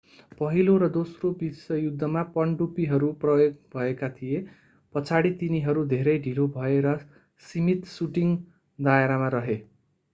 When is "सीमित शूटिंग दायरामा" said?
7.43-9.33